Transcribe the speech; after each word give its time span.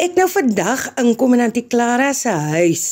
ek 0.00 0.14
nou 0.16 0.24
vandag 0.32 0.86
inkom 1.00 1.34
in 1.36 1.42
Auntie 1.44 1.66
Clara 1.68 2.14
se 2.16 2.32
huis, 2.32 2.84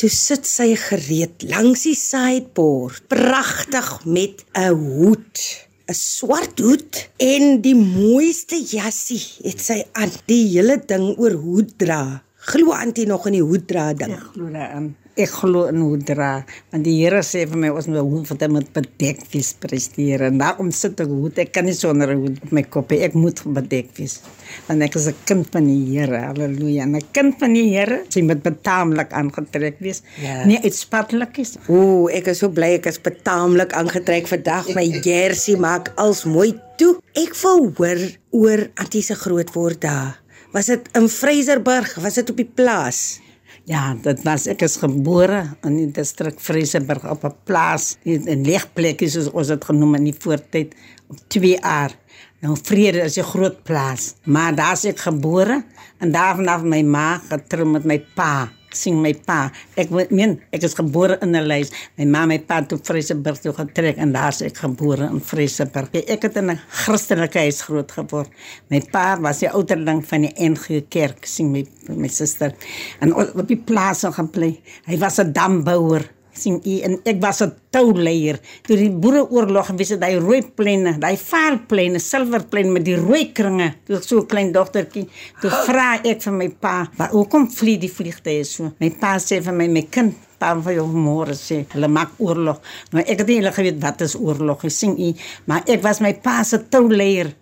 toe 0.00 0.08
sit 0.10 0.46
sy 0.48 0.72
gereed 0.78 1.44
langs 1.46 1.84
die 1.86 1.94
sideboard, 1.94 3.04
pragtig 3.12 3.90
met 4.04 4.42
'n 4.58 4.74
hoed, 4.74 5.38
'n 5.86 5.94
swart 5.94 6.58
hoed 6.58 7.08
en 7.22 7.62
die 7.62 7.76
mooiste 7.78 8.58
jassie 8.58 9.22
het 9.46 9.60
sy 9.62 9.84
aan. 9.92 10.10
Die 10.26 10.44
hele 10.50 10.82
ding 10.82 11.14
oor 11.18 11.38
hoed 11.38 11.78
dra. 11.78 12.22
Glo 12.50 12.72
Auntie 12.72 13.06
nog 13.06 13.26
in 13.26 13.38
die 13.38 13.42
hoed 13.42 13.68
dra 13.68 13.92
ding? 13.94 14.12
Ek 14.12 14.34
glo 14.34 14.50
daaraan. 14.50 14.96
Ek 15.18 15.32
glo 15.34 15.64
in 15.66 15.80
hoe 15.82 15.96
dra, 15.98 16.44
want 16.70 16.84
die 16.86 16.94
Here 17.00 17.24
sê 17.26 17.40
vir 17.50 17.58
my 17.58 17.72
ons 17.74 17.88
moet 17.90 18.04
hoe 18.06 18.20
vir 18.28 18.38
dit 18.38 18.52
met 18.54 18.68
bedek 18.76 19.24
wees 19.32 19.48
presteer. 19.58 20.22
En 20.28 20.38
daarom 20.38 20.70
sit 20.70 21.00
ek 21.02 21.10
hoed. 21.10 21.40
Ek 21.42 21.50
kan 21.56 21.66
nie 21.66 21.74
sonder 21.74 22.12
'n 22.14 22.20
hoed 22.22 22.38
op 22.44 22.52
my 22.54 22.62
kop 22.62 22.92
hê. 22.94 23.02
Ek 23.02 23.14
moet 23.14 23.42
bedek 23.42 23.90
wees. 23.98 24.20
Want 24.68 24.82
ek 24.82 24.94
is 24.94 25.08
'n 25.08 25.16
kind 25.26 25.46
van 25.50 25.66
die 25.66 25.84
Here. 25.90 26.20
Halleluja. 26.28 26.86
'n 26.86 27.02
Kind 27.12 27.34
van 27.40 27.52
die 27.52 27.66
Here, 27.74 28.04
sy 28.08 28.22
moet 28.22 28.42
betaamlik 28.42 29.12
aangetrek 29.12 29.80
wees. 29.80 30.02
Ja. 30.22 30.44
Nie 30.46 30.60
uitspatlik 30.62 31.38
is. 31.38 31.56
Ooh, 31.68 32.06
ek 32.12 32.28
is 32.28 32.38
so 32.38 32.48
bly 32.48 32.78
ek 32.78 32.86
is 32.86 32.98
betaamlik 32.98 33.72
aangetrek 33.72 34.26
vandag. 34.28 34.74
My 34.74 34.86
jersey 35.02 35.56
maak 35.56 35.92
als 35.96 36.24
mooi 36.24 36.54
toe. 36.76 37.00
Ek 37.14 37.34
wil 37.42 37.72
hoor 37.76 38.00
oor 38.30 38.70
Auntie 38.76 39.02
se 39.02 39.14
grootword 39.14 39.80
daar. 39.80 40.20
Was 40.52 40.66
dit 40.66 40.88
in 40.94 41.08
Vryserburg? 41.08 41.98
Was 42.00 42.14
dit 42.14 42.30
op 42.30 42.36
die 42.36 42.50
plaas? 42.54 43.20
Ja, 43.68 43.92
dit 44.00 44.22
was 44.24 44.46
ek 44.48 44.62
is 44.64 44.78
gebore 44.80 45.42
in 45.68 45.74
die 45.76 45.90
distrik 45.92 46.38
Vreesenburg 46.40 47.02
op 47.04 47.24
'n 47.28 47.34
plaas 47.44 47.98
in 48.02 48.24
'n 48.24 48.46
leegplekkie 48.48 49.10
soos 49.12 49.28
ons 49.30 49.48
dit 49.48 49.64
genoem 49.64 49.94
in 49.94 50.04
die 50.04 50.16
voortyd 50.18 50.72
op 51.08 51.18
2 51.28 51.60
jaar. 51.60 51.92
Nou 52.40 52.56
Vrede 52.56 53.04
is 53.04 53.18
'n 53.18 53.28
groot 53.28 53.62
plaas, 53.62 54.14
maar 54.24 54.54
daar's 54.54 54.84
ek 54.84 54.98
gebore 54.98 55.64
en 55.98 56.12
daarvanaf 56.12 56.62
my 56.62 56.82
ma 56.82 57.20
getrou 57.28 57.66
met 57.66 57.84
my 57.84 57.98
pa 58.14 58.48
sien 58.74 59.00
my 59.02 59.12
pa. 59.26 59.50
Ek 59.76 59.90
meen 60.10 60.38
ek 60.52 60.62
is 60.62 60.74
gebore 60.74 61.18
in 61.22 61.34
'n 61.36 61.46
lys. 61.48 61.70
My 61.96 62.04
ma 62.04 62.26
my 62.26 62.38
pa 62.38 62.60
toe 62.62 62.78
Vreesenburg 62.78 63.40
toe 63.40 63.52
getrek 63.52 63.96
en 63.96 64.12
daar's 64.12 64.42
ek 64.42 64.56
gebore 64.56 65.08
in 65.08 65.20
Vreesenburg. 65.20 65.88
Ek 65.92 66.22
het 66.22 66.36
in 66.36 66.50
'n 66.50 66.60
Christelike 66.68 67.38
huis 67.38 67.62
groot 67.62 67.90
geword. 67.90 68.30
My 68.70 68.80
pa 68.80 69.18
was 69.20 69.40
die 69.40 69.50
ouderling 69.50 70.04
van 70.06 70.22
die 70.22 70.34
NG 70.36 70.88
Kerk, 70.88 71.26
sien 71.26 71.52
my 71.52 71.64
my 71.88 72.08
suster. 72.08 72.52
En 73.00 73.14
op 73.14 73.48
die 73.48 73.56
plaas 73.56 74.04
gaan 74.04 74.30
bly. 74.30 74.60
Hy 74.86 74.98
was 74.98 75.18
'n 75.18 75.32
dambouer 75.32 76.17
sien 76.38 76.60
u 76.64 76.74
en 76.86 76.98
ek 77.04 77.20
was 77.22 77.42
'n 77.42 77.52
touleier 77.74 78.38
toe 78.66 78.76
die 78.76 78.90
boereoorlog 78.90 79.66
gewees 79.70 79.88
het 79.94 80.00
daai 80.00 80.18
rooi 80.18 80.42
plenne 80.42 80.96
daai 80.98 81.16
vaalplenne 81.16 81.98
silverplen 81.98 82.72
met 82.72 82.84
die 82.84 82.96
rooi 82.96 83.32
kringe 83.32 83.74
toe 83.86 83.96
ek 83.96 84.02
so 84.04 84.18
'n 84.20 84.26
klein 84.26 84.52
dogtertjie 84.52 85.08
toe 85.40 85.50
vra 85.66 86.00
ek 86.04 86.22
vir 86.22 86.32
my 86.32 86.48
pa 86.48 86.88
"Wa- 86.98 87.10
hoekom 87.10 87.50
vlieg 87.50 87.80
die 87.80 87.90
vliegtye 87.98 88.44
so? 88.44 88.72
My 88.80 88.90
pa 88.90 89.18
sê 89.18 89.40
vir 89.42 89.52
my 89.54 89.68
my 89.68 89.82
kind 89.90 90.14
pa 90.38 90.54
van 90.60 90.74
jou 90.74 90.86
môre 90.86 91.34
sê 91.34 91.64
hulle 91.74 91.88
maak 91.88 92.10
oorlog. 92.18 92.60
Maar 92.92 93.02
ek 93.02 93.18
het 93.18 93.26
nie 93.26 93.36
eintlik 93.36 93.54
geweet 93.54 93.82
wat 93.82 94.00
is 94.00 94.14
oorlog 94.16 94.64
ek 94.64 94.70
sien 94.70 94.94
u 94.98 95.14
maar 95.46 95.62
ek 95.66 95.82
was 95.82 96.00
my 96.00 96.12
pa 96.14 96.42
se 96.44 96.58
touleier 96.70 97.34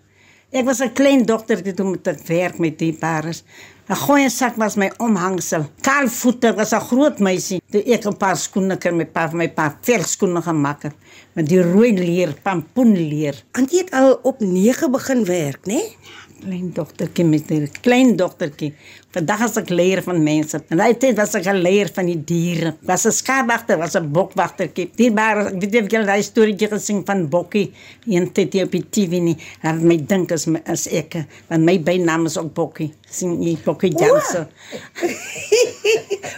Ek 0.53 0.65
was 0.65 0.79
'n 0.81 0.93
klein 0.93 1.25
dogtertjie 1.25 1.73
toe 1.73 1.85
met 1.91 2.27
werk 2.27 2.57
met 2.59 2.79
die 2.79 2.93
pares. 2.93 3.43
'n 3.87 3.95
Goeie 3.95 4.29
sak 4.29 4.57
was 4.59 4.75
my 4.75 4.89
omhangsel. 4.99 5.63
Kaalvoete 5.81 6.49
was 6.57 6.73
'n 6.73 6.87
groot 6.89 7.19
meisie. 7.19 7.61
Toe 7.71 7.83
ek 7.95 8.03
'n 8.05 8.17
paar 8.17 8.35
skoene 8.35 8.75
kry 8.77 8.91
met 8.91 9.13
pa 9.13 9.29
vir 9.29 9.37
my 9.37 9.47
pa 9.47 9.77
velskoene 9.81 10.41
gemaak 10.41 10.83
het 10.83 10.95
met 11.35 11.47
die 11.47 11.61
rooi 11.61 11.93
leer, 11.93 12.33
pampoenleer. 12.43 13.35
Auntie 13.51 13.79
het 13.79 13.91
al 13.93 14.19
op 14.23 14.39
9 14.39 14.91
begin 14.91 15.25
werk, 15.25 15.65
né? 15.65 15.73
Nee? 15.73 15.95
Klein 16.41 16.71
dogtertjie 16.73 17.25
met 17.25 17.49
'n 17.51 17.69
klein 17.81 18.15
dogtertjie. 18.15 18.73
Vandag 19.17 19.39
is 19.47 19.55
ek 19.57 19.69
leier 19.73 20.03
van 20.05 20.19
mense. 20.21 20.59
En 20.69 20.77
daai 20.77 20.93
tyd 21.01 21.15
was 21.17 21.33
ek 21.39 21.47
'n 21.49 21.57
leier 21.65 21.89
van 21.95 22.05
die 22.05 22.19
diere. 22.31 22.75
Was 22.85 23.05
'n 23.07 23.11
skaapwagter, 23.11 23.77
was 23.81 23.95
'n 23.95 24.11
bokwagtertjie. 24.13 24.91
Die 24.95 25.09
maar 25.11 25.47
ek 25.47 25.59
weet 25.61 25.71
nie 25.71 25.81
of 25.81 25.91
jy 25.91 26.03
daai 26.05 26.21
storieetjie 26.23 26.67
gesien 26.69 27.01
van 27.05 27.27
Bokkie 27.29 27.73
een 28.05 28.31
tyd 28.31 28.53
hier 28.53 28.65
op 28.65 28.71
die 28.71 28.85
TV 28.89 29.19
nie. 29.21 29.37
Dat 29.63 29.81
my 29.81 29.97
dink 30.05 30.31
is 30.31 30.45
my- 30.45 30.61
is 30.71 30.87
ek, 30.87 31.15
want 31.49 31.63
my 31.63 31.79
bynaam 31.79 32.25
is 32.25 32.37
ook 32.37 32.53
Bokkie. 32.53 32.93
Sien 33.09 33.41
jy 33.41 33.57
Bokkie 33.65 33.91
Jansen? 33.97 34.47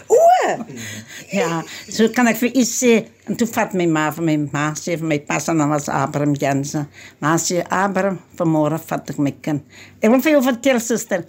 O, 0.08 0.16
Ja, 1.32 1.62
so 1.88 2.08
kan 2.08 2.26
ek 2.26 2.36
vir 2.40 2.50
u 2.56 2.62
sê 2.66 3.04
en 3.28 3.36
toe 3.36 3.46
vat 3.46 3.74
my 3.74 3.86
ma 3.86 4.10
vir 4.10 4.24
my 4.24 4.36
ma 4.52 4.72
sê 4.74 4.96
vir 4.98 5.06
my 5.06 5.18
pas 5.20 5.48
en 5.48 5.58
dan 5.58 5.68
was 5.68 5.88
Abraham 5.88 6.34
Jansen. 6.34 6.88
Maar 7.20 7.38
sê 7.38 7.62
Abraham 7.68 8.18
vanmôre 8.38 8.78
vat 8.86 9.10
ek 9.10 9.18
my 9.18 9.34
kind. 9.42 9.62
Ek 10.02 10.10
wil 10.10 10.20
vir 10.20 10.32
jou 10.32 10.42
vertel 10.42 10.80
suster. 10.80 11.24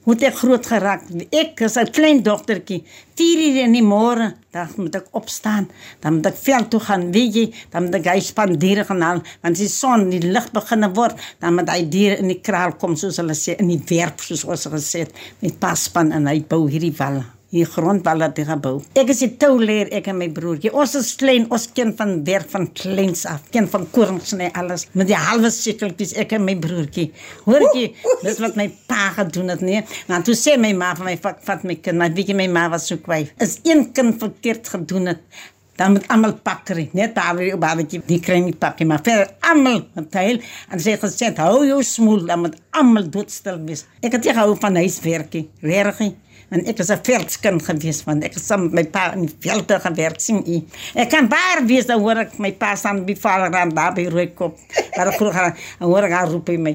Hoe 0.00 0.14
het 0.14 0.22
ek 0.30 0.38
groot 0.40 0.64
geraak? 0.64 1.02
Ek 1.28 1.60
is 1.60 1.76
'n 1.76 1.90
klein 1.92 2.22
dogtertjie. 2.22 2.84
4 3.16 3.40
uur 3.46 3.56
in 3.64 3.72
die 3.72 3.82
môre, 3.84 4.34
dan 4.50 4.68
moet 4.76 4.94
ek 4.94 5.06
opstaan. 5.12 5.68
Dan 6.00 6.14
moet 6.14 6.26
ek 6.26 6.36
veld 6.36 6.70
toe 6.70 6.80
gaan, 6.80 7.12
weet 7.12 7.34
jy, 7.34 7.54
dan 7.70 7.84
moet 7.84 7.94
ek 7.94 8.06
hy 8.06 8.20
span 8.20 8.58
diere 8.58 8.84
gaan 8.84 9.02
haal, 9.02 9.22
want 9.42 9.54
as 9.54 9.58
die 9.58 9.68
son, 9.68 10.10
die 10.10 10.22
lig 10.22 10.50
begin 10.52 10.94
word, 10.94 11.20
dan 11.38 11.54
moet 11.54 11.68
hy 11.68 11.88
diere 11.88 12.16
in 12.18 12.28
die 12.28 12.40
kraal 12.40 12.72
kom 12.72 12.96
soos 12.96 13.16
hulle 13.16 13.34
sê 13.34 13.58
in 13.58 13.68
die 13.68 13.82
werf 13.88 14.22
soos 14.22 14.44
ons 14.44 14.66
gesê 14.66 15.00
het, 15.00 15.12
met 15.40 15.58
paspan 15.60 16.12
en 16.12 16.26
hy 16.26 16.40
bou 16.48 16.66
hierdie 16.66 16.96
walle 16.96 17.39
hier 17.50 17.66
grondwal 17.66 18.22
wat 18.22 18.38
hy 18.38 18.44
gebou. 18.46 18.76
Ek 18.98 19.10
is 19.10 19.22
die 19.24 19.30
touleer, 19.40 19.90
ek 19.96 20.10
en 20.12 20.18
my 20.20 20.28
broertjie. 20.34 20.70
Ons 20.76 20.94
is 21.00 21.10
klein, 21.18 21.48
ons 21.50 21.66
ken 21.74 21.92
van 21.98 22.16
werk 22.26 22.50
van 22.52 22.68
kleins 22.78 23.24
af, 23.28 23.42
ken 23.54 23.66
van 23.70 23.86
kornsny 23.94 24.50
alles. 24.58 24.86
Met 24.98 25.10
die 25.10 25.18
halwe 25.18 25.50
sikkeltjies 25.54 26.14
ek 26.22 26.36
en 26.38 26.46
my 26.46 26.56
broertjie. 26.62 27.10
Hoor 27.48 27.66
jy, 27.74 27.88
dis 28.22 28.42
wat 28.42 28.58
my 28.60 28.68
pa 28.90 29.10
gedoen 29.18 29.50
het, 29.54 29.64
nee. 29.66 29.82
Maar 30.08 30.26
toe 30.26 30.36
sê 30.38 30.56
my 30.60 30.72
ma 30.78 30.92
vir 30.98 31.10
my 31.10 31.16
vat, 31.24 31.64
my 31.66 31.78
kind, 31.82 31.98
maar 31.98 32.14
weet 32.14 32.30
jy 32.30 32.38
my 32.38 32.50
ma 32.54 32.68
was 32.72 32.86
so 32.90 33.02
kwaai. 33.02 33.24
Is 33.42 33.58
een 33.66 33.88
kind 33.96 34.20
verkeerd 34.22 34.70
gedoen 34.70 35.10
het, 35.14 35.24
dan 35.80 35.92
moet 35.96 36.08
almal 36.12 36.34
pak 36.44 36.64
kry. 36.68 36.88
Net 36.92 37.14
daar 37.16 37.38
wie 37.38 37.56
babatjie, 37.56 38.02
die 38.04 38.20
kry 38.20 38.40
nie 38.44 38.52
pak 38.52 38.82
nie, 38.82 38.88
maar 38.90 39.00
vir 39.04 39.24
almal 39.48 39.86
met 39.96 40.18
heel 40.20 40.40
en 40.68 40.82
sê 40.82 40.98
gesê, 41.00 41.30
hou 41.40 41.62
jou 41.64 41.80
smoel, 41.86 42.26
dan 42.28 42.44
moet 42.44 42.58
almal 42.76 43.08
doodstil 43.08 43.62
wees. 43.64 43.86
Ek 44.04 44.18
het 44.18 44.28
gehou 44.28 44.58
van 44.60 44.76
huiswerkie, 44.76 45.48
regtig. 45.64 46.18
En 46.50 46.64
ek 46.66 46.80
was 46.82 46.90
'n 46.90 46.98
veldskind 47.06 47.62
gewees 47.62 48.02
want 48.04 48.24
ek 48.24 48.34
het 48.34 48.42
saam 48.42 48.62
met 48.62 48.72
my 48.72 48.84
pa 48.84 49.12
in 49.14 49.20
die 49.26 49.34
velde 49.38 49.80
gewerk 49.80 50.20
sien 50.20 50.42
u. 50.46 50.56
Ek 50.94 51.08
kan 51.08 51.28
baie 51.28 51.64
wees 51.66 51.86
dan 51.86 52.00
hoor 52.00 52.18
ek 52.26 52.38
my 52.38 52.52
pa 52.52 52.74
staan 52.74 53.04
by 53.06 53.14
vader 53.14 53.54
aan 53.54 53.70
daar 53.74 53.94
by 53.94 54.08
Rooikop. 54.10 54.58
Maar 54.96 55.06
ek 55.12 55.18
hoor 55.18 55.32
gaan 55.32 55.54
hoor 55.78 56.02
ek 56.02 56.12
haar 56.12 56.28
roep 56.28 56.48
my. 56.48 56.74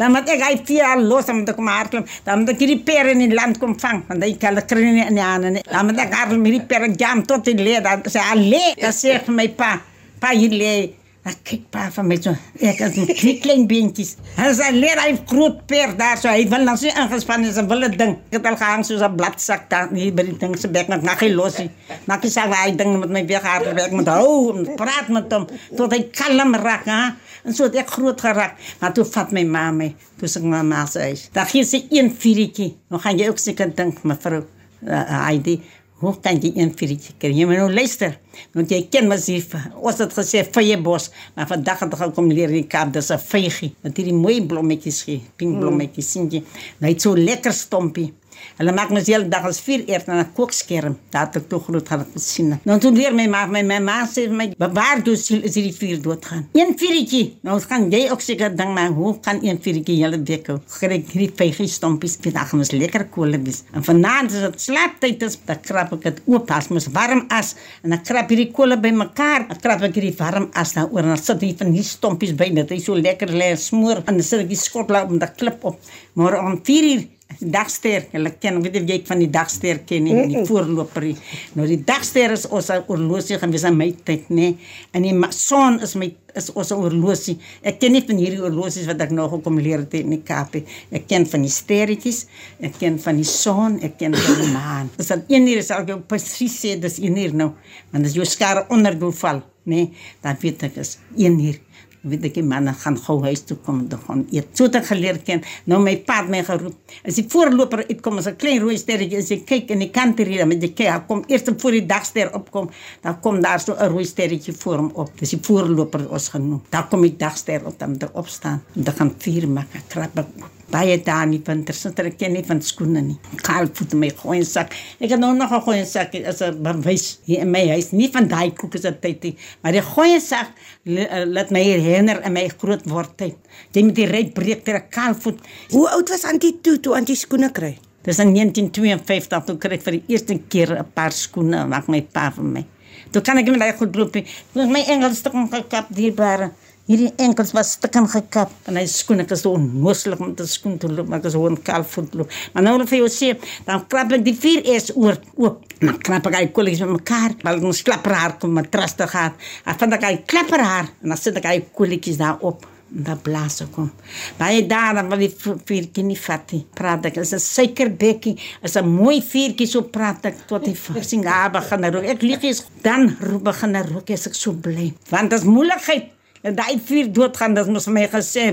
Dan 0.00 0.14
moet 0.14 0.30
ek 0.32 0.44
hy 0.46 0.54
vier 0.64 0.86
al 0.88 1.02
los 1.04 1.28
om 1.28 1.42
te 1.44 1.52
kom 1.56 1.68
hardloop. 1.68 2.08
Dan 2.24 2.42
moet 2.42 2.54
ek 2.54 2.62
hierdie 2.64 2.80
pere 2.86 3.12
in 3.12 3.20
die 3.26 3.34
land 3.36 3.60
kom 3.60 3.76
vang 3.80 4.00
want 4.08 4.24
hy 4.24 4.32
kan 4.40 4.56
kry 4.70 4.86
nie 4.86 5.04
in 5.04 5.18
die 5.18 5.26
hande 5.26 5.52
nie. 5.58 5.64
Dan 5.68 5.90
moet 5.90 6.00
ek 6.06 6.16
hardloop 6.16 6.40
met 6.40 6.52
hierdie 6.52 6.68
pere 6.70 6.88
jam 6.96 7.20
tot 7.28 7.44
die 7.44 7.58
leer. 7.58 7.84
Dan 7.84 8.06
sê 8.08 8.24
alle, 8.32 8.62
dan 8.80 8.96
sê 8.96 9.18
ek 9.18 9.28
vir 9.28 9.36
my 9.42 9.48
pa, 9.60 9.74
pa 10.22 10.32
hier 10.36 10.56
lê 10.56 10.72
Ek 11.20 11.36
kyk 11.44 11.64
pa 11.68 11.82
van 11.92 12.06
my 12.08 12.16
so. 12.16 12.32
Ek 12.64 12.78
met 12.80 13.10
drie 13.18 13.34
klein 13.42 13.66
beentjies. 13.68 14.14
Hy 14.38 14.46
sê 14.56 14.70
leer 14.72 14.96
hy 15.02 15.10
groot 15.28 15.58
per 15.68 15.92
daar 15.98 16.16
so. 16.16 16.30
Hy 16.32 16.46
wil 16.48 16.64
nou 16.64 16.76
so 16.80 16.88
ingespan 16.88 17.44
is 17.44 17.58
'n 17.60 17.68
wille 17.68 17.90
ding. 17.92 18.14
Ek 18.32 18.38
het 18.38 18.46
al 18.48 18.56
gehang 18.56 18.84
soos 18.88 19.02
'n 19.04 19.16
bladsak 19.16 19.68
daar 19.68 19.92
hier 19.92 20.14
by 20.16 20.24
die 20.24 20.38
ding 20.38 20.56
se 20.56 20.68
bek 20.68 20.88
met 20.88 21.02
nagie 21.02 21.34
losie. 21.34 21.68
Nagie 22.06 22.30
sê 22.30 22.48
hy 22.48 22.72
ding 22.72 22.98
met 23.00 23.10
my 23.10 23.26
weg 23.26 23.42
haar 23.42 23.74
werk 23.74 23.92
met 23.92 24.08
hou 24.08 24.56
en 24.56 24.74
praat 24.76 25.08
met 25.08 25.32
hom 25.32 25.46
tot 25.76 25.92
hy 25.92 26.08
kalm 26.08 26.54
raak, 26.54 26.86
hè. 26.86 27.12
En 27.44 27.52
so 27.52 27.64
het 27.64 27.76
ek 27.76 27.90
groot 27.90 28.20
geraak. 28.20 28.56
Maar 28.80 28.92
toe 28.92 29.04
vat 29.04 29.30
my 29.32 29.44
ma 29.44 29.70
my, 29.70 29.94
toe 30.18 30.28
sê 30.28 30.40
my 30.40 30.62
ma 30.62 30.86
sê. 30.86 31.12
Daar 31.32 31.46
gee 31.46 31.64
sy 31.64 31.84
een 31.90 32.08
viertjie. 32.10 32.78
Nou 32.88 33.00
gaan 33.00 33.18
jy 33.18 33.28
ook 33.28 33.38
seker 33.38 33.74
dink 33.74 34.02
mevrou 34.04 34.40
uh, 34.88 35.26
Heidi 35.26 35.60
Hoe 36.00 36.14
kan 36.24 36.38
jy 36.40 36.54
een 36.56 36.70
viertjie 36.72 37.12
kry? 37.20 37.28
Jy 37.36 37.44
moet 37.44 37.58
nou 37.60 37.72
luister. 37.72 38.14
Want 38.56 38.70
jy 38.72 38.78
ken 38.88 39.08
mos 39.10 39.26
hier, 39.28 39.44
ons 39.76 39.98
het 40.00 40.14
gesê 40.16 40.40
vyebos, 40.48 41.10
maar 41.36 41.48
vandag 41.50 41.82
het 41.84 41.96
ek 42.06 42.14
kom 42.16 42.30
leer 42.32 42.48
in 42.48 42.62
die 42.62 42.70
Kaap, 42.72 42.94
dis 42.94 43.10
'n 43.12 43.18
vygie. 43.18 43.74
Met 43.84 43.96
hierdie 43.96 44.16
mooi 44.16 44.40
blommetjies 44.40 45.02
gee, 45.02 45.20
pink 45.36 45.60
blommetjies 45.60 46.10
sien 46.12 46.30
jy. 46.30 46.42
Nou 46.80 46.92
het 46.92 47.02
so 47.02 47.14
lekker 47.14 47.52
stompie. 47.52 48.12
Hulle 48.60 48.72
maak 48.76 48.90
mos 48.92 49.06
hele 49.08 49.28
dag 49.32 49.46
as 49.48 49.60
vier 49.64 49.84
eet 49.88 50.06
na 50.06 50.20
'n 50.20 50.32
kookskerm. 50.36 50.96
Daar 51.10 51.26
het 51.26 51.36
ek 51.36 51.48
toe 51.48 51.60
groot 51.60 51.88
gaan 51.88 52.06
gesien. 52.14 52.58
Nou 52.64 52.78
toe 52.78 52.92
leer 52.92 53.14
my 53.14 53.26
maar 53.26 53.48
my, 53.48 53.62
my 53.62 53.78
ma 53.78 54.06
sê 54.06 54.28
vir 54.28 54.36
my, 54.36 54.52
"Waar 54.58 55.00
sy 55.04 55.40
is 55.42 55.54
hierdie 55.54 55.72
vier 55.72 56.02
doodgaan?" 56.02 56.48
Een 56.52 56.74
viertjie. 56.76 57.38
Nou 57.42 57.60
gaan 57.60 57.90
jy 57.90 58.10
ook 58.10 58.20
seker 58.20 58.56
ding 58.56 58.74
maar 58.74 58.88
hoe 58.88 59.20
kan 59.20 59.38
een 59.42 59.58
viertjie 59.60 59.96
hele 60.02 60.22
week 60.22 60.46
hou? 60.46 60.58
Kry 60.78 61.04
hierdie 61.12 61.32
vygie 61.34 61.68
stompies 61.68 62.16
vandag 62.20 62.52
mos 62.52 62.70
lekker 62.70 63.08
kolle 63.08 63.38
wees. 63.42 63.62
En 63.72 63.82
vanaand 63.84 64.32
as 64.32 64.40
dit 64.40 64.60
slaaptyd 64.60 65.22
is, 65.22 65.38
dan 65.46 65.60
krap 65.60 65.92
ek 65.92 66.02
dit 66.02 66.20
oop 66.26 66.50
as 66.50 66.68
mos 66.68 66.86
warm 66.92 67.24
as 67.30 67.54
en 67.82 67.90
dan 67.90 68.02
krap 68.02 68.28
hierdie 68.28 68.50
kolle 68.52 68.76
bymekaar. 68.76 69.48
Dan 69.48 69.60
krap 69.60 69.82
ek 69.82 69.94
hierdie 69.94 70.16
warm 70.18 70.50
as 70.52 70.72
daaroor 70.72 71.02
en 71.02 71.14
dan 71.14 71.22
sit 71.22 71.40
hier 71.40 71.56
van 71.56 71.72
die 71.72 71.82
stompies 71.82 72.34
by 72.34 72.50
net. 72.52 72.70
Hy 72.70 72.78
so 72.78 72.94
lekker 72.94 73.28
lê 73.28 73.56
smoor 73.56 74.02
en 74.06 74.14
dan 74.18 74.22
sit 74.22 74.44
ek 74.44 74.48
die 74.48 74.56
skotla 74.56 75.06
met 75.08 75.22
'n 75.22 75.34
klip 75.36 75.64
op. 75.64 75.80
Maar 76.14 76.38
om 76.44 76.60
4 76.64 76.84
uur 76.92 77.02
Dagster, 77.38 78.08
hulle 78.12 78.32
ken, 78.42 78.58
weet 78.64 78.80
jy 78.88 78.96
van 79.06 79.20
die 79.22 79.28
dagster 79.30 79.78
ken 79.86 80.02
nie, 80.04 80.16
die 80.32 80.42
voorloper. 80.48 81.06
nie. 81.06 81.16
Nou 81.54 81.66
die 81.68 81.78
dagster 81.86 82.34
is 82.34 82.46
ons 82.50 82.72
oorlosie 82.90 83.38
gewees 83.38 83.64
aan 83.64 83.78
my 83.78 83.92
tyd, 84.04 84.26
nê. 84.34 84.50
En 84.92 85.06
die 85.06 85.14
son 85.36 85.78
is 85.80 85.94
my 85.94 86.10
is 86.34 86.50
ons 86.54 86.72
oorlosie. 86.74 87.36
Ek 87.66 87.80
ken 87.82 87.94
nie 87.94 88.02
van 88.06 88.18
hierdie 88.20 88.42
oorlosies 88.42 88.86
wat 88.90 89.00
ek 89.02 89.14
nou 89.14 89.28
gekom 89.32 89.58
leer 89.62 89.84
het 89.84 89.94
in 89.98 90.12
die 90.14 90.20
Kaap. 90.26 90.54
nie. 90.54 90.64
Ek 90.90 91.06
ken 91.08 91.26
van 91.26 91.42
die 91.42 91.50
sterretjies, 91.50 92.26
ek 92.60 92.78
ken 92.78 92.98
van 92.98 93.16
die 93.16 93.26
son, 93.26 93.80
ek 93.82 93.98
ken 93.98 94.14
van 94.14 94.42
die 94.42 94.52
maan. 94.52 94.90
Dis 94.96 95.10
dan 95.10 95.24
een 95.28 95.48
uur 95.48 95.62
sal 95.62 95.82
ek 95.82 95.94
jou 95.94 96.00
presies 96.00 96.58
sê 96.64 96.76
dis 96.80 96.98
een 96.98 97.16
uur 97.16 97.34
nou, 97.34 97.50
want 97.90 98.06
as 98.06 98.14
jou 98.14 98.24
skare 98.24 98.66
onder 98.70 98.98
doel 98.98 99.12
val, 99.12 99.42
nê, 99.66 99.88
dan 100.22 100.38
weet 100.40 100.62
ek 100.70 100.78
is 100.82 100.98
een 101.16 101.38
uur 101.40 101.58
weet 102.02 102.24
ek 102.30 102.36
die 102.38 102.44
manne 102.46 102.72
gaan 102.80 102.96
gou 102.96 103.18
huis 103.24 103.42
toe 103.48 103.56
kom 103.64 103.82
en 103.84 104.02
gaan 104.06 104.22
eet. 104.32 104.48
So 104.56 104.68
het 104.68 104.78
ek 104.80 104.86
geleer 104.90 105.18
ken. 105.24 105.42
Nou 105.70 105.80
my 105.82 105.96
pa 106.06 106.20
het 106.22 106.30
my 106.32 106.42
geroep. 106.46 106.76
As 107.04 107.18
die 107.20 107.26
voorloper 107.28 107.84
uitkom 107.88 108.18
as 108.18 108.28
'n 108.28 108.36
klein 108.36 108.60
rooi 108.60 108.76
sterretjie 108.78 109.18
en 109.18 109.26
jy 109.26 109.40
kyk 109.44 109.70
in 109.70 109.78
die 109.78 109.90
kant 109.90 110.18
hier, 110.18 110.46
met 110.46 110.60
kyk, 110.60 110.88
hy 110.88 111.00
kom 111.06 111.24
eers 111.28 111.42
voor 111.58 111.72
die 111.72 111.86
dagster 111.86 112.34
opkom, 112.34 112.70
dan 113.02 113.20
kom 113.20 113.40
daar 113.40 113.60
so 113.60 113.74
'n 113.74 113.90
rooi 113.90 114.04
sterretjie 114.04 114.54
voor 114.54 114.76
hom 114.76 114.90
op. 114.94 115.10
Dis 115.18 115.30
die 115.30 115.40
voorloper 115.42 116.08
ons 116.10 116.28
genoem. 116.28 116.62
Dan 116.70 116.88
kom 116.88 117.02
die 117.02 117.16
dagster 117.16 117.66
op 117.66 117.78
dan 117.78 117.98
er 117.98 118.10
opstaan. 118.12 118.62
En 118.74 118.84
dan 118.84 118.94
gaan 118.94 119.14
vuur 119.18 119.48
maak, 119.48 119.74
ek 119.74 119.88
krap 119.88 120.18
oop. 120.18 120.59
Baie 120.70 121.00
daar 121.02 121.26
nie 121.26 121.40
van 121.42 121.64
tersinter 121.66 122.06
ek 122.06 122.18
ken 122.20 122.30
nie 122.36 122.44
van 122.46 122.60
skoene 122.62 123.00
nie. 123.02 123.16
Kaal 123.42 123.66
voet 123.74 123.94
my 123.98 124.10
goeie 124.20 124.44
sak. 124.46 124.70
Ek 125.02 125.10
het 125.10 125.18
nou 125.18 125.32
nog 125.34 125.50
'n 125.50 125.60
goeie 125.66 125.84
sak 125.84 126.14
as 126.24 126.40
'n 126.42 126.62
bewys 126.62 127.18
hier 127.26 127.40
in 127.40 127.50
my 127.50 127.66
huis. 127.68 127.90
Nie 127.90 128.08
van 128.12 128.28
daai 128.28 128.52
koeke 128.54 128.78
se 128.78 128.92
tyd 129.00 129.22
nie, 129.22 129.36
maar 129.62 129.72
die 129.72 129.82
goeie 129.82 130.20
sak 130.20 130.46
li- 130.84 131.02
eh, 131.06 131.24
laat 131.26 131.50
my 131.50 131.60
herinner 131.62 132.22
aan 132.22 132.32
my 132.32 132.48
groot 132.58 132.82
word 132.88 133.16
tyd. 133.16 133.36
Jy 133.72 133.82
met 133.82 133.94
die 133.94 134.06
ryk 134.06 134.32
breek 134.34 134.64
ter 134.64 134.76
'n 134.76 134.88
kaal 134.90 135.14
voet. 135.14 135.40
Hoe 135.70 135.88
oud 135.90 136.08
was 136.08 136.24
Antie 136.24 136.60
toe 136.62 136.78
toe 136.80 136.94
Antie 136.94 137.16
skoene 137.16 137.50
kry? 137.52 137.76
Dis 138.02 138.18
in 138.18 138.32
1952 138.32 139.44
toe 139.44 139.56
kry 139.58 139.72
ek 139.72 139.82
vir 139.82 139.92
die 139.92 140.04
eerste 140.06 140.38
keer 140.48 140.78
'n 140.78 140.86
paar 140.94 141.10
skoene 141.12 141.66
maak 141.66 141.88
my 141.88 142.00
pa 142.02 142.30
vir 142.30 142.44
my. 142.44 142.64
Toe 143.10 143.22
kan 143.22 143.38
ek 143.38 143.46
met 143.48 143.58
daai 143.58 143.72
goed 143.76 143.96
loop. 143.96 144.14
het 144.14 144.24
my 144.54 144.84
enkels 144.86 145.16
stukken 145.18 145.48
gekap 145.50 145.86
dierbare. 145.90 146.52
Hierdie 146.90 147.12
enkels 147.22 147.52
was 147.54 147.76
stukken 147.76 148.08
gekap 148.10 148.50
en 148.66 148.74
hy 148.80 148.82
skoene 148.90 149.22
ek 149.22 149.30
is 149.36 149.44
so 149.44 149.52
onmoontlik 149.54 150.20
om 150.24 150.32
te 150.34 150.46
skoen 150.50 150.74
te 150.82 150.88
loop, 150.90 151.06
maar 151.06 151.20
ek 151.20 151.28
is 151.30 151.36
gewoon 151.38 151.58
kaal 151.62 151.84
voet 151.86 152.16
loop. 152.18 152.32
Maar 152.52 152.64
nou 152.66 152.72
vir 152.90 152.98
jou 153.04 153.10
sê, 153.14 153.28
dan 153.68 153.84
krap 153.92 154.10
ek 154.16 154.24
die 154.26 154.34
vier 154.34 154.64
eers 154.72 154.90
oor 154.96 155.20
oop. 155.38 155.62
Dan 155.78 156.00
knap 156.02 156.26
ek 156.26 156.34
hy 156.40 156.42
kolletjies 156.56 156.82
met 156.82 156.96
mekaar, 156.98 157.36
want 157.46 157.62
ons 157.70 157.82
klapper 157.86 158.12
haar 158.18 158.34
kom 158.42 158.52
matras 158.58 158.96
te 158.98 159.06
gaan. 159.06 159.38
Dan 159.68 159.78
vind 159.84 159.96
ek 160.00 160.08
hy 160.08 160.12
klapper 160.26 160.60
haar 160.66 160.90
en 161.02 161.14
dan 161.14 161.16
sit 161.22 161.38
ek 161.38 161.46
hy 161.46 161.56
kolletjies 161.78 162.18
daar 162.18 162.42
op. 162.42 162.66
Dan 162.90 163.20
blaas 163.22 163.60
ek 163.62 163.76
hom. 163.78 163.92
Baie 164.36 164.66
daar 164.66 164.96
dan 164.98 165.08
wil 165.12 165.20
die 165.22 165.30
v- 165.30 165.60
vuurtjie 165.64 166.02
nie 166.02 166.18
vat 166.18 166.50
nie. 166.56 166.64
Praat 166.74 167.04
ek, 167.06 167.20
is 167.22 167.32
'n 167.32 167.38
suikerbekkie, 167.38 168.34
is 168.66 168.74
'n 168.76 168.84
mooi 168.88 169.22
vuurtjie 169.22 169.66
so 169.68 169.82
praat 169.82 170.26
ek 170.26 170.46
tot 170.48 170.64
die 170.64 170.74
singa 171.02 171.48
begin 171.50 171.84
rook. 171.92 172.04
Ek 172.04 172.22
lieg 172.22 172.42
is 172.42 172.64
dan 172.82 173.16
begin 173.44 173.76
rook 173.94 174.10
as 174.10 174.26
ek 174.26 174.34
so 174.34 174.52
bly. 174.52 174.92
Want 175.08 175.30
dit 175.30 175.38
is 175.38 175.44
moeilikheid. 175.46 176.10
En 176.42 176.54
daai 176.56 176.80
vuur 176.84 177.12
doodgaan, 177.12 177.54
dit 177.54 177.72
vir 177.84 177.92
my 177.92 178.06
gesê. 178.08 178.50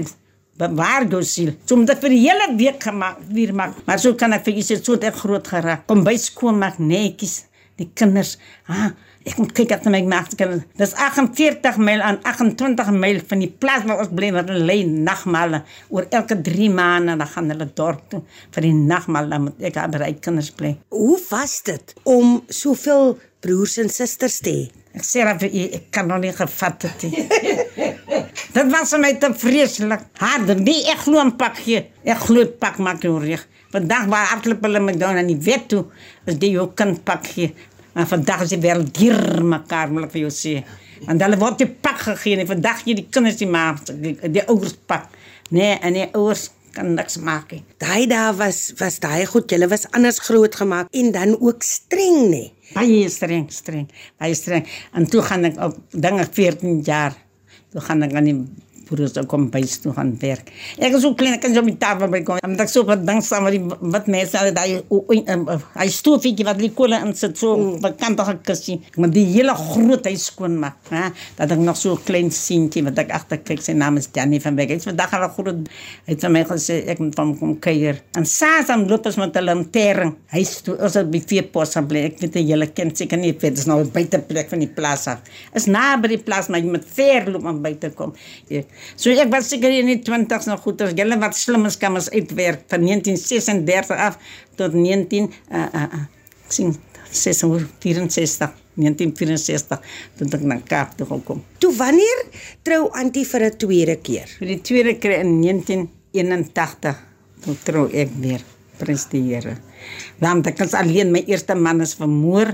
Bewaar 0.58 1.06
jou 1.06 1.22
siel. 1.24 1.52
So 1.70 1.78
moet 1.78 1.94
ek 1.94 2.00
vir 2.02 2.16
die 2.16 2.24
hele 2.24 2.48
week 2.58 2.82
gemaak, 2.88 3.20
weer 3.30 3.54
maak. 3.54 3.76
Maar 3.86 4.00
so 4.02 4.18
kan 4.18 4.34
ek 4.34 4.48
vir 4.48 4.58
iets 4.58 4.74
so 4.82 4.98
ek 4.98 5.20
groot 5.22 5.48
geraak. 5.48 5.86
Kom 5.90 6.02
by 6.06 6.16
skool 6.18 6.58
maak 6.58 6.80
netjies. 6.82 7.44
Die 7.78 7.86
kinders, 7.94 8.40
ah, 8.74 8.90
ek 9.22 9.38
moet 9.38 9.52
kyk 9.54 9.70
dat 9.70 9.86
my 9.94 10.00
maak 10.10 10.32
kan. 10.40 10.56
Dis 10.80 10.96
48 10.98 11.78
myl 11.78 12.02
aan 12.02 12.18
28 12.26 12.90
myl 12.96 13.22
van 13.30 13.44
die 13.44 13.52
plaas 13.52 13.86
waar 13.86 14.02
ons 14.02 14.10
bly 14.18 14.32
wat 14.34 14.50
hulle 14.50 14.66
lê 14.66 14.80
nagmale 14.88 15.62
oor 15.94 16.08
elke 16.10 16.40
3 16.42 16.72
maande 16.74 17.20
dan 17.22 17.32
gaan 17.36 17.54
hulle 17.54 17.70
dorp 17.78 18.02
toe 18.10 18.24
vir 18.56 18.66
die 18.66 18.74
nagmaal 18.74 19.30
dan 19.30 19.46
moet 19.46 19.70
ek 19.70 19.78
daar 19.78 19.94
by 19.94 20.10
kinders 20.18 20.50
bly. 20.58 20.74
Hoe 20.90 21.20
was 21.30 21.60
dit 21.70 21.96
om 22.10 22.40
soveel 22.50 23.20
broers 23.46 23.78
en 23.84 23.94
susters 23.94 24.42
te 24.42 24.58
hê? 24.58 24.68
Ek 24.98 25.06
sê 25.06 25.22
dat 25.28 25.46
ek 25.46 25.92
kan 25.94 26.10
nog 26.10 26.24
nie 26.26 26.34
gevat 26.34 26.90
het 26.90 27.06
nie. 27.06 27.28
Dit 28.58 28.72
was 28.74 28.90
vir 28.90 29.02
my 29.04 29.10
te 29.22 29.28
vreeslik. 29.38 30.06
Harde, 30.18 30.56
nie 30.58 30.80
ek 30.90 31.04
glo 31.06 31.22
'n 31.22 31.36
pak 31.38 31.60
gee. 31.62 31.82
Ek 32.04 32.18
glo 32.26 32.42
'n 32.42 32.58
pak 32.58 32.78
maak 32.80 33.04
jou 33.04 33.20
reg. 33.22 33.46
Vandag 33.70 34.06
waar 34.10 34.26
hardloop 34.32 34.64
hulle 34.66 34.80
met 34.80 35.00
dan 35.00 35.18
aan 35.18 35.28
die 35.28 35.38
wet 35.38 35.68
toe, 35.70 35.86
as 36.26 36.40
die 36.40 36.52
jou 36.52 36.72
kind 36.74 37.04
pak 37.04 37.28
gee. 37.28 37.54
Maar 37.94 38.08
vandag 38.08 38.42
is 38.42 38.50
die 38.50 38.58
wêreld 38.58 38.94
dier 38.94 39.44
mekaar, 39.44 39.94
wil 39.94 40.04
ek 40.04 40.12
vir 40.12 40.22
jou 40.22 40.32
sê. 40.32 40.64
Want 41.06 41.22
hulle 41.22 41.38
word 41.38 41.58
die 41.58 41.68
pak 41.68 42.00
gegee 42.00 42.40
en 42.40 42.48
vandag 42.48 42.82
gee 42.84 42.96
die 42.96 43.08
kinders 43.10 43.38
die 43.38 43.48
maar 43.48 43.76
die, 43.94 44.18
die 44.30 44.48
ouers 44.48 44.74
pak. 44.86 45.06
Nee, 45.50 45.78
en 45.82 45.94
die 45.94 46.10
ouers 46.14 46.50
kan 46.72 46.94
niks 46.94 47.18
maak 47.18 47.52
nie. 47.52 47.64
Daai 47.78 48.08
dae 48.08 48.34
was 48.34 48.74
was 48.80 49.00
daai 49.00 49.26
goed, 49.26 49.52
julle 49.52 49.68
was 49.68 49.86
anders 49.92 50.20
groot 50.20 50.56
gemaak 50.56 50.88
en 50.92 51.12
dan 51.12 51.38
ook 51.40 51.62
streng 51.62 52.30
nê. 52.32 52.52
Baie 52.74 53.10
streng, 53.10 53.52
streng, 53.52 53.88
baie 54.18 54.34
streng. 54.34 54.66
En 54.94 55.06
toe 55.06 55.22
gaan 55.22 55.46
ek 55.46 55.62
op 55.62 55.78
dinge 55.92 56.28
14 56.32 56.82
jaar. 56.82 57.27
Toe 57.78 57.86
gaan 57.86 58.02
ek 58.02 58.16
aan 58.18 58.26
die 58.26 58.38
broers 58.88 59.14
toe 59.16 59.26
kom 59.30 59.48
bys 59.54 59.78
toe 59.84 59.94
gaan 59.96 60.14
werk. 60.22 60.52
Ek 60.78 60.96
is 60.98 61.04
so 61.04 61.16
klein, 61.18 61.36
ek 61.38 61.44
kan 61.46 61.56
so 61.56 61.64
met 61.66 61.80
tafel 61.82 62.12
by 62.12 62.22
kom. 62.28 62.40
Omdat 62.46 62.66
ek 62.66 62.72
so 62.72 62.98
ding 63.10 63.22
saam 63.26 63.48
met 63.48 63.76
wat 63.96 64.08
mense 64.12 64.38
al 64.40 64.52
daai 64.56 64.80
eh, 64.80 65.56
hy 65.82 65.88
stoofie 65.94 66.36
wat 66.48 66.60
die 66.62 66.72
kolle 66.76 67.00
insit 67.06 67.38
so 67.40 67.56
mm. 67.58 67.82
bekantige 67.84 68.38
kussie. 68.48 68.78
Maar 68.98 69.12
die 69.14 69.26
hele 69.34 69.56
groot 69.58 70.08
huis 70.08 70.28
skoon 70.32 70.58
maak, 70.62 70.78
hè. 70.92 71.10
Dat 71.40 71.54
ek 71.56 71.64
nog 71.64 71.80
so 71.80 71.96
'n 71.96 72.04
klein 72.08 72.32
seentjie 72.32 72.84
wat 72.84 73.00
ek 73.00 73.12
agter 73.16 73.42
kyk, 73.44 73.62
sy 73.62 73.74
naam 73.74 73.98
is 73.98 74.10
Jannie 74.14 74.42
van 74.42 74.56
Beek. 74.56 74.76
Hy's 74.76 74.88
vandag 74.88 75.14
al 75.14 75.28
groot 75.36 75.68
hy 76.06 76.14
het 76.14 76.22
vir 76.22 76.32
my 76.32 76.44
gesê 76.44 76.84
ek 76.88 77.00
moet 77.00 77.16
van 77.16 77.28
hom 77.28 77.38
kom 77.40 77.56
kuier. 77.60 78.02
En 78.18 78.26
saam 78.26 78.88
loop 78.88 79.06
ons 79.06 79.18
met 79.18 79.36
'n 79.36 79.44
lantern. 79.44 80.16
Hy's 80.32 80.62
toe 80.62 80.78
ons 80.78 80.94
het 80.94 81.10
by 81.12 81.22
Veepos 81.28 81.74
gaan 81.74 81.88
bly. 81.88 82.06
Ek 82.12 82.20
weet 82.20 82.36
jy 82.36 82.46
julle 82.52 82.68
ken 82.68 82.96
seker 82.96 83.18
nie, 83.18 83.34
dit 83.34 83.58
is 83.58 83.66
nou 83.66 83.82
'n 83.82 83.92
buiteplek 83.92 84.50
van 84.50 84.60
die 84.60 84.68
plaas 84.68 85.08
af. 85.08 85.20
Is 85.54 85.66
na 85.66 85.98
by 85.98 86.08
die 86.08 86.24
plaas, 86.24 86.48
maar 86.48 86.60
jy 86.60 86.70
moet 86.70 86.86
ver 86.86 87.32
loop 87.32 87.46
om 87.46 87.62
buite 87.62 87.88
te 87.88 87.96
kom. 87.96 88.14
Ja. 88.52 88.62
So 88.96 89.10
ek 89.12 89.32
was 89.32 89.50
seker 89.50 89.72
in 89.72 89.90
die 89.92 90.02
20s 90.02 90.48
nog 90.50 90.62
goed. 90.66 90.82
As 90.82 90.94
julle 90.98 91.18
wat 91.22 91.36
slim 91.36 91.66
is 91.66 91.78
kan 91.78 91.96
ons 91.96 92.10
uitwerk 92.10 92.68
van 92.72 92.86
1936 92.86 93.98
af 93.98 94.18
tot 94.56 94.74
19 94.74 95.32
uh 95.52 95.66
uh, 95.66 95.84
uh 95.84 96.06
sien 96.48 96.76
664 97.12 98.54
1964 98.78 99.82
toe 100.18 100.28
ek 100.38 100.44
na 100.46 100.60
Kaap 100.62 100.94
toe 100.98 101.08
gekom. 101.10 101.42
Toe 101.62 101.74
wanneer 101.76 102.20
trou 102.64 102.88
Antie 102.94 103.26
vir 103.26 103.50
'n 103.50 103.58
tweede 103.58 103.96
keer? 103.98 104.28
Vir 104.40 104.48
die 104.48 104.62
tweede 104.62 104.94
keer 105.02 105.20
in 105.26 105.42
1981 105.42 106.96
toe 107.42 107.56
trou 107.64 107.90
ek 107.90 108.14
weer. 108.22 108.42
Prys 108.78 109.08
die 109.10 109.24
Here. 109.34 109.58
Want 110.22 110.48
ek 110.48 110.60
was 110.62 110.74
alleen, 110.78 111.12
my 111.12 111.24
eerste 111.26 111.56
man 111.56 111.82
is 111.82 111.96
vermoor 111.98 112.54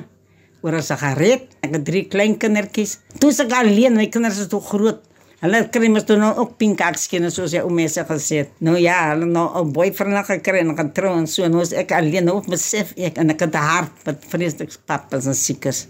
oor 0.64 0.76
'n 0.76 0.82
sigaret. 0.82 1.48
Ek 1.62 1.72
het 1.76 1.86
drie 1.86 2.08
klein 2.08 2.38
kindertjies. 2.38 3.00
Toe 3.20 3.30
is 3.30 3.40
ek 3.40 3.52
alleen, 3.52 3.96
my 3.96 4.08
kinders 4.08 4.40
is 4.40 4.48
te 4.48 4.60
groot. 4.60 5.04
Hulle 5.44 5.60
kry 5.76 5.90
mos 5.92 6.06
toe 6.08 6.16
nou 6.16 6.30
ook 6.40 6.54
pinkakskene 6.56 7.28
soos 7.34 7.52
jy 7.52 7.60
ou 7.66 7.72
mense 7.76 8.00
gesê 8.08 8.38
het. 8.46 8.52
Nou 8.64 8.78
ja, 8.80 9.10
hulle 9.10 9.26
nou 9.28 9.44
'n 9.60 9.74
boyfriend 9.76 10.26
gekry 10.26 10.60
en 10.64 10.72
getrou 10.78 11.12
en 11.18 11.28
so. 11.28 11.46
Nou 11.48 11.62
is 11.62 11.74
ek 11.74 11.92
alleen, 11.92 12.24
nou 12.24 12.40
besef 12.48 12.94
ek 12.96 13.18
en 13.18 13.30
ek 13.30 13.42
het 13.42 13.56
'n 13.56 13.58
hart 13.60 13.92
wat 14.06 14.24
vreeslik 14.30 14.72
pap 14.86 15.14
is 15.14 15.26
en 15.26 15.36
siek 15.36 15.66
is. 15.66 15.88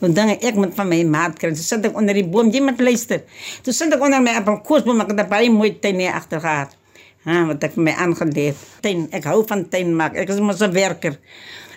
Dan 0.00 0.30
ek 0.30 0.54
moet 0.54 0.74
van 0.74 0.88
my 0.88 1.02
maat 1.04 1.38
kry. 1.38 1.50
Toe 1.50 1.62
sit 1.62 1.84
ek 1.84 1.96
onder 1.96 2.14
die 2.14 2.24
boom, 2.24 2.50
jy 2.50 2.62
moet 2.62 2.80
luister. 2.80 3.22
Toe 3.62 3.72
sit 3.72 3.92
ek 3.92 4.00
onder 4.00 4.22
my 4.22 4.30
appelkoesboom, 4.30 5.00
ek 5.00 5.08
het 5.08 5.20
'n 5.20 5.28
baie 5.28 5.50
mooi 5.50 5.78
tuin 5.80 5.98
hier 5.98 6.12
agter 6.12 6.40
gehad. 6.40 6.76
Ha, 7.24 7.46
wat 7.46 7.64
ek 7.64 7.72
vir 7.72 7.82
my 7.82 7.92
aangeleef. 7.92 8.56
Tuin, 8.80 9.08
ek 9.12 9.24
hou 9.24 9.44
van 9.46 9.68
tuin 9.68 9.96
maak. 9.96 10.16
Ek 10.16 10.28
is 10.28 10.40
mos 10.40 10.62
'n 10.62 10.72
werker. 10.72 11.18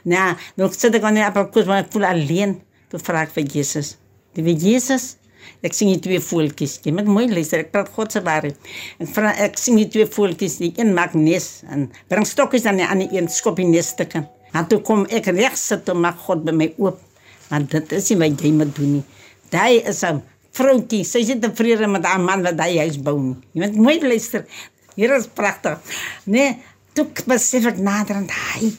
Nou, 0.04 0.36
nou 0.56 0.72
sit 0.72 0.96
ek 0.96 1.02
onder 1.04 1.22
die 1.22 1.26
appelkoesboom, 1.26 1.76
ek 1.76 1.92
voel 1.92 2.06
alleen. 2.06 2.62
Toe 2.90 3.00
vra 3.00 3.22
ek 3.22 3.32
vir 3.32 3.44
Jesus. 3.44 3.98
Die 4.34 4.44
wie 4.44 4.56
Jesus? 4.56 5.18
Ek 5.66 5.76
sien 5.78 5.92
die 5.92 6.02
twee 6.02 6.22
voeltjies. 6.24 6.80
Jy 6.86 6.94
moet 6.98 7.10
mooi 7.10 7.28
luister. 7.32 7.64
Ek 7.66 7.72
praat 7.74 7.92
God 7.96 8.14
se 8.14 8.22
waarheid. 8.26 8.58
Ek 9.02 9.12
vra 9.16 9.34
ek 9.46 9.60
sien 9.62 9.80
die 9.80 9.88
twee 9.92 10.08
voeltjies. 10.10 10.60
Die 10.62 10.72
een 10.78 10.94
maak 10.98 11.14
nes 11.18 11.62
en 11.70 11.90
bring 12.12 12.28
stokkies 12.28 12.68
aan 12.70 12.82
die 12.82 12.88
ander 12.88 13.14
een 13.16 13.30
skop 13.32 13.60
die 13.62 13.70
nesstukke. 13.70 14.26
Maar 14.52 14.68
toe 14.72 14.82
kom 14.86 15.06
ek 15.10 15.32
reg 15.36 15.56
sit 15.60 15.90
en 15.92 16.02
maak 16.04 16.20
God 16.28 16.44
by 16.48 16.56
my 16.56 16.70
oop. 16.82 17.00
Want 17.52 17.72
dit 17.72 17.96
is 17.98 18.12
nie 18.12 18.20
wat 18.22 18.44
jy 18.44 18.52
moet 18.56 18.76
doen 18.76 18.94
nie. 19.00 19.06
Daai 19.52 19.82
is 19.84 20.04
'n 20.04 20.22
vroutjie. 20.52 21.04
Sy 21.06 21.24
sit 21.24 21.42
tevrede 21.42 21.88
met 21.88 22.06
haar 22.06 22.20
man 22.20 22.44
wat 22.44 22.60
hy 22.60 22.78
huis 22.78 22.98
bou 22.98 23.20
nie. 23.20 23.38
Jy 23.54 23.60
moet 23.62 23.76
mooi 23.76 24.00
luister. 24.02 24.46
Hier 24.96 25.16
is 25.16 25.28
pragtig. 25.28 25.80
Nee, 26.26 26.58
toe 26.94 27.08
besef 27.26 27.66
ek 27.66 27.78
nader 27.78 28.16
aan 28.16 28.30
hy. 28.30 28.72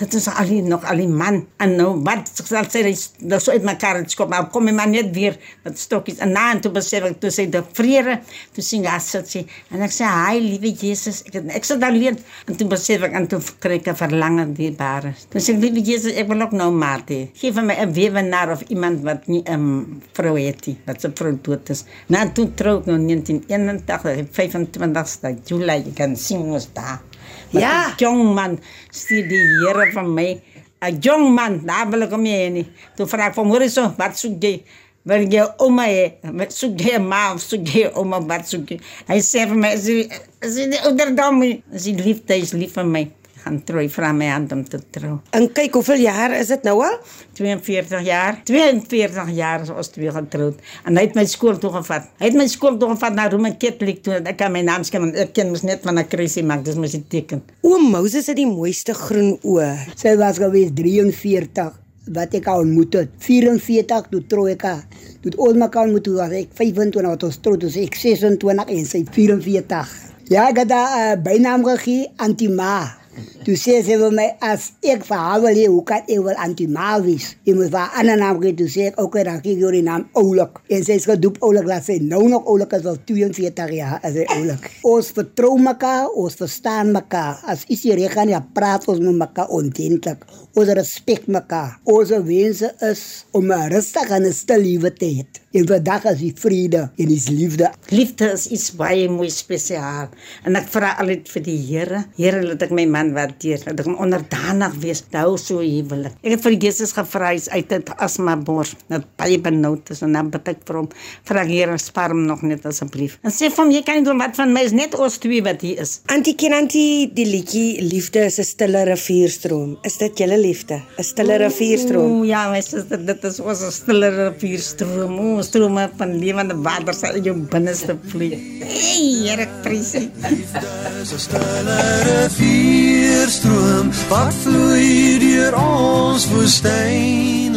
Dit 0.00 0.14
is 0.16 0.26
alleen 0.32 0.68
nog 0.68 0.84
alleen 0.88 1.12
man. 1.16 1.42
En 1.60 1.74
nou, 1.76 1.90
wat 2.06 2.30
sal 2.32 2.64
sê, 2.72 2.80
hy 2.86 2.92
is 2.94 3.02
nou 3.20 3.36
so 3.42 3.52
uit 3.52 3.64
mekaar 3.68 3.98
het 4.00 4.12
skop, 4.14 4.30
maar 4.32 4.46
kom 4.52 4.64
my 4.64 4.72
man 4.72 4.94
net 4.94 5.10
weer 5.12 5.34
met 5.66 5.76
stokkies. 5.78 6.22
En 6.24 6.32
na 6.32 6.46
en 6.54 6.62
toe 6.64 6.70
besef 6.72 7.04
ek, 7.04 7.18
toe 7.20 7.28
sê 7.34 7.44
de 7.52 7.60
vrede, 7.76 8.14
toe 8.56 8.64
sien 8.64 8.86
hy 8.88 8.94
sit 9.04 9.28
sy. 9.28 9.42
En 9.68 9.84
ek 9.84 9.92
sê, 9.92 10.08
hi, 10.08 10.38
liewe 10.40 10.72
Jezus, 10.72 11.20
ek, 11.28 11.36
het- 11.36 11.50
ek 11.60 11.68
sit 11.68 11.84
alleen. 11.84 12.16
En 12.48 12.56
toe 12.56 12.68
besef 12.72 13.04
ek, 13.04 13.12
en 13.20 13.28
toe 13.28 13.42
kry 13.60 13.76
ek 13.82 13.90
een 13.90 13.98
verlangen 14.00 14.54
dierbare. 14.56 15.12
Toen 15.28 15.44
sê 15.44 15.52
ek, 15.54 15.60
liewe 15.66 15.84
Jezus, 15.90 16.16
ek 16.16 16.32
wil 16.32 16.46
ook 16.46 16.56
nou 16.56 16.70
maat 16.72 17.12
hê. 17.12 17.20
Geef 17.36 17.54
vir 17.60 17.68
my 17.68 17.76
een 17.82 17.92
wevenaar 17.92 18.54
of 18.56 18.64
iemand 18.72 19.04
wat 19.04 19.28
nie 19.28 19.42
een 19.44 19.60
um, 19.60 20.00
vrou 20.16 20.32
het 20.40 20.64
nie, 20.66 20.78
wat 20.88 21.04
sy 21.04 21.12
vrou 21.14 21.34
dood 21.42 21.68
is. 21.76 21.84
Na 22.08 22.24
toe 22.32 22.48
trouw 22.56 22.80
ek 22.80 22.86
nou 22.88 22.96
1981, 23.04 24.32
25 24.32 25.44
July, 25.44 25.82
jy 25.84 25.92
kan 25.92 26.16
sien 26.16 26.48
ons 26.56 26.70
daar. 26.72 27.02
Ja. 27.50 27.90
'n 27.90 27.94
Jong 27.98 28.34
man 28.34 28.58
stuur 28.90 29.28
die 29.28 29.42
Here 29.58 29.92
van 29.92 30.14
my. 30.14 30.40
'n 30.80 30.98
Jong 31.00 31.34
man, 31.34 31.60
daar 31.66 31.90
wil 31.90 32.02
ek 32.02 32.10
hom 32.10 32.24
hê 32.24 32.50
nie. 32.50 32.66
Toe 32.96 33.06
vra 33.06 33.26
ek 33.28 33.34
van 33.34 33.46
hoor 33.50 33.68
so, 33.68 33.92
wat 33.98 34.18
soek 34.18 34.38
jy? 34.42 34.62
Wil 35.02 35.24
jy 35.32 35.44
ouma 35.58 35.86
hê? 35.88 36.12
Wat 36.22 36.52
soek 36.52 36.78
jy 36.80 36.98
ma 36.98 37.32
of 37.34 37.40
soek 37.40 37.66
jy 37.66 37.90
ouma 37.94 38.20
wat 38.20 38.46
soek 38.48 38.68
jy? 38.70 38.80
Hy 39.08 39.18
sê 39.20 39.46
vir 39.48 39.56
my, 39.56 39.74
jy 39.74 40.08
as 40.42 40.56
jy 40.56 40.68
die 40.70 40.82
ouderdom, 40.84 41.42
as 41.74 41.86
jy 41.86 41.94
liefde 41.96 42.36
is 42.36 42.52
lief 42.52 42.74
vir 42.78 42.84
my. 42.84 43.08
Gaan 43.40 43.58
trou, 43.64 43.82
vra 43.88 44.12
my 44.12 44.28
hand 44.28 44.52
om 44.52 44.62
te 44.68 44.78
trou. 44.92 45.14
En 45.36 45.46
kyk 45.56 45.78
hoeveel 45.78 46.02
jaar 46.04 46.34
is 46.36 46.50
dit 46.52 46.62
nou 46.68 46.76
al? 46.84 46.98
42 47.38 48.04
jaar. 48.04 48.40
42 48.44 49.30
jaar 49.36 49.64
is 49.64 49.72
ons 49.72 49.92
twee 49.94 50.12
getroud. 50.12 50.60
En 50.84 50.96
hy 50.96 51.06
het 51.08 51.16
my 51.16 51.24
skool 51.30 51.58
toe 51.62 51.72
gevat. 51.78 52.08
Hy 52.20 52.30
het 52.30 52.38
my 52.38 52.46
skool 52.52 52.76
toe 52.80 52.92
gevat 52.92 53.16
na 53.16 53.28
Roman 53.32 53.56
Catholic 53.58 54.02
toe. 54.04 54.18
Ek 54.20 54.36
kan 54.40 54.52
my 54.52 54.64
naam 54.66 54.84
skryf 54.84 55.06
want 55.06 55.20
ek 55.20 55.32
ken 55.36 55.52
mos 55.52 55.64
net 55.64 55.84
van 55.86 55.98
'n 55.98 56.08
krisis 56.08 56.44
maak. 56.44 56.64
Dis 56.64 56.76
mos 56.76 56.94
'n 56.94 57.04
teken. 57.08 57.42
Oom 57.62 57.90
Moses 57.90 58.26
het 58.26 58.36
die 58.36 58.46
mooiste 58.46 58.94
groen 58.94 59.38
oë. 59.42 59.96
Sy 59.96 60.16
was 60.16 60.38
gewees 60.38 60.70
43 60.74 61.80
wat 62.14 62.34
ek 62.34 62.46
haar 62.48 62.62
ontmoet 62.64 62.92
het. 62.94 63.08
44 63.18 64.08
toe 64.10 64.22
trou 64.26 64.48
ek 64.50 64.62
haar. 64.62 64.84
Toe 65.22 65.32
ons 65.36 65.58
mekaar 65.58 65.84
ontmoet 65.84 66.04
toe 66.04 66.16
was 66.16 66.32
ek 66.32 66.54
25 66.54 67.08
wat 67.08 67.22
ons 67.22 67.40
trou, 67.40 67.56
toe 67.56 67.70
ek 67.82 67.94
26 67.94 68.72
en 68.76 68.86
sy 68.86 69.04
44. 69.04 69.92
Ja, 70.30 70.48
ek 70.48 70.62
het 70.62 70.70
haar 70.70 71.16
uh, 71.16 71.22
bynaam 71.22 71.64
gegee 71.64 72.08
Antima. 72.16 72.99
Toe 73.44 73.56
sê 73.58 73.78
sy 73.82 73.96
vir 73.98 74.12
my 74.14 74.26
as 74.44 74.70
ek 74.86 75.02
vir 75.08 75.18
haar 75.18 75.40
wil 75.42 75.56
hê, 75.56 75.66
hoe 75.72 75.82
kan 75.88 76.04
ek 76.04 76.20
wel 76.26 76.38
Antima 76.44 76.90
wees? 77.02 77.32
Jy 77.48 77.54
moet 77.58 77.70
vir 77.72 77.80
'n 77.80 77.94
ander 78.00 78.18
naam 78.20 78.40
gee. 78.42 78.54
Toe 78.54 78.68
sê 78.68 78.82
ek 78.90 79.00
ook 79.00 79.14
dan 79.24 79.40
gee 79.42 79.54
ek 79.54 79.60
jou 79.64 79.72
die 79.72 79.82
naam 79.82 80.08
Oulik. 80.14 80.60
En 80.68 80.84
sy 80.84 80.92
is 81.00 81.08
gedoop 81.10 81.40
Oulik 81.42 81.66
laat 81.66 81.84
sy 81.84 81.98
nou 81.98 82.28
nog 82.28 82.46
Oulik 82.46 82.72
is 82.72 82.86
al 82.86 82.98
42 83.04 83.72
jaar 83.74 83.98
as 84.02 84.14
hy 84.14 84.26
Oulik. 84.36 84.70
Ons 84.82 85.10
vertrou 85.10 85.58
mekaar, 85.58 86.08
ons 86.14 86.34
verstaan 86.34 86.92
mekaar. 86.92 87.40
As 87.44 87.64
iets 87.68 87.82
hier 87.82 87.96
reg 87.96 88.12
gaan, 88.12 88.28
ja, 88.28 88.40
praat 88.40 88.86
ons 88.88 89.00
met 89.00 89.14
mekaar 89.14 89.48
ontendlik. 89.48 90.24
Ons 90.54 90.68
respek 90.68 91.26
mekaar. 91.26 91.80
Ons 91.84 92.10
wense 92.10 92.74
is 92.80 93.24
om 93.32 93.50
'n 93.52 93.70
rustige 93.72 94.14
en 94.14 94.26
'n 94.26 94.32
stil 94.32 94.60
lewe 94.60 94.92
te 94.92 95.06
hê. 95.06 95.24
En 95.50 95.66
vandag 95.66 96.04
is 96.04 96.18
die 96.20 96.34
vrede 96.38 96.90
en 96.96 97.08
die 97.10 97.22
liefde. 97.34 97.72
Liefde 97.90 98.28
is 98.36 98.46
iets 98.54 98.68
baie 98.78 99.08
mooi 99.10 99.30
spesiaal. 99.34 100.12
En 100.46 100.54
ek 100.54 100.68
vra 100.70 100.92
altyd 101.02 101.26
vir 101.32 101.42
die 101.42 101.56
Here, 101.70 102.04
Here 102.14 102.42
laat 102.44 102.62
ek 102.62 102.70
my 102.70 102.84
man 103.00 103.14
waardeer, 103.16 103.62
dat 103.64 103.80
ek 103.80 103.88
hom 103.88 103.98
onderdanig 104.04 104.76
wees. 104.82 105.02
Hou 105.14 105.34
so 105.40 105.64
huwelik. 105.64 106.16
Ek 106.22 106.36
het 106.36 106.44
vir 106.44 106.56
Jesus 106.66 106.94
gevra 106.96 107.32
hy's 107.32 107.48
uit 107.52 107.68
dit 107.70 107.92
asma 107.98 108.36
bors. 108.36 108.74
Dat 108.92 109.06
baie 109.20 109.38
benoud 109.42 109.90
is 109.94 110.02
en 110.06 110.14
dan 110.16 110.30
bid 110.32 110.52
ek 110.54 110.62
vir 110.68 110.82
hom. 110.82 110.88
Vra 111.28 111.44
Here 111.50 111.76
spaar 111.80 112.14
hom 112.14 112.26
nog 112.28 112.44
net 112.46 112.66
asseblief. 112.68 113.18
En 113.26 113.32
sê 113.34 113.50
vir 113.50 113.64
hom 113.64 113.72
jy 113.74 113.82
kan 113.86 114.00
nie 114.00 114.06
doen 114.06 114.20
wat 114.20 114.36
van 114.38 114.52
my 114.54 114.62
is 114.66 114.74
net 114.76 114.94
ons 114.98 115.18
twee 115.22 115.42
wat 115.46 115.64
hier 115.64 115.80
is. 115.82 115.98
Antie 116.12 116.36
ken 116.38 116.54
antie 116.56 117.08
die 117.16 117.26
liedjie 117.28 117.82
Liefde 117.82 118.26
is 118.28 118.38
'n 118.38 118.44
stille 118.44 118.84
rivierstroom. 118.84 119.78
Is 119.82 119.96
dit 119.98 120.18
julle 120.18 120.38
liefde? 120.38 120.80
'n 120.98 121.04
Stille 121.04 121.36
rivierstroom. 121.38 122.20
O 122.20 122.24
ja, 122.24 122.50
my 122.50 122.60
suster, 122.60 123.04
dit 123.04 123.24
is 123.24 123.40
ons 123.40 123.64
stille 123.74 124.10
rivierstroom. 124.10 125.18
O, 125.18 125.42
strome 125.42 125.90
van 125.96 126.18
lewende 126.18 126.54
water 126.54 126.94
sal 126.94 127.14
in 127.14 127.24
jou 127.24 127.36
binneste 127.36 127.96
vloei. 128.10 128.30
Hey, 128.60 129.08
Here, 129.20 129.46
prys. 129.62 129.92
Dis 129.92 131.12
'n 131.12 131.18
stille 131.18 132.99
rivierstroom 133.00 133.90
wat 134.08 134.34
vloei 134.42 135.18
deur 135.18 135.56
ons 135.56 136.26
woestyn. 136.28 137.49